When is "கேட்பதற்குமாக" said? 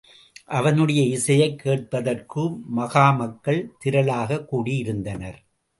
1.63-3.15